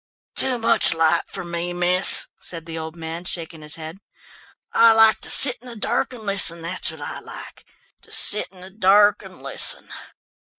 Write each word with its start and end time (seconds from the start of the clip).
"Too 0.33 0.57
much 0.57 0.95
light 0.95 1.21
for 1.27 1.43
me, 1.43 1.73
miss," 1.73 2.25
said 2.41 2.65
the 2.65 2.75
old 2.75 2.95
man, 2.95 3.23
shaking 3.23 3.61
his 3.61 3.75
head. 3.75 3.99
"I 4.73 4.93
like 4.93 5.21
to 5.21 5.29
sit 5.29 5.59
in 5.61 5.67
the 5.67 5.75
dark 5.75 6.11
and 6.11 6.23
listen, 6.23 6.63
that's 6.63 6.89
what 6.89 7.01
I 7.01 7.19
like, 7.19 7.67
to 8.01 8.11
sit 8.11 8.47
in 8.51 8.61
the 8.61 8.71
dark 8.71 9.21
and 9.21 9.43
listen." 9.43 9.87